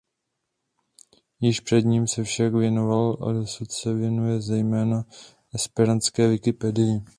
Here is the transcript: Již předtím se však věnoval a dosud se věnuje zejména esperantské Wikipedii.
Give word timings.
Již 1.39 1.59
předtím 1.59 2.07
se 2.07 2.23
však 2.23 2.53
věnoval 2.53 3.17
a 3.21 3.31
dosud 3.33 3.71
se 3.71 3.93
věnuje 3.93 4.41
zejména 4.41 5.05
esperantské 5.55 6.27
Wikipedii. 6.27 7.01